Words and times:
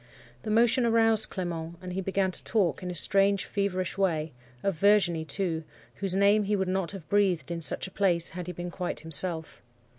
The 0.41 0.49
motion 0.49 0.83
aroused 0.83 1.29
Clement, 1.29 1.77
and 1.79 1.93
he 1.93 2.01
began 2.01 2.31
to 2.31 2.43
talk 2.43 2.81
in 2.81 2.89
a 2.89 2.95
strange, 2.95 3.45
feverish 3.45 3.99
way, 3.99 4.33
of 4.63 4.73
Virginie, 4.73 5.25
too,—whose 5.25 6.15
name 6.15 6.45
he 6.45 6.55
would 6.55 6.67
not 6.67 6.89
have 6.93 7.07
breathed 7.07 7.51
in 7.51 7.61
such 7.61 7.85
a 7.85 7.91
place 7.91 8.31
had 8.31 8.47
he 8.47 8.53
been 8.53 8.71
quite 8.71 9.01
himself. 9.01 9.61